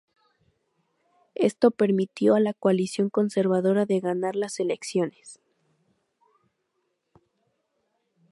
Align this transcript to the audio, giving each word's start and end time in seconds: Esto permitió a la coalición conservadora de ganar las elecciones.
Esto 1.35 1.69
permitió 1.69 2.33
a 2.33 2.39
la 2.39 2.55
coalición 2.55 3.11
conservadora 3.11 3.85
de 3.85 3.99
ganar 3.99 4.35
las 4.35 4.59
elecciones. 4.59 5.39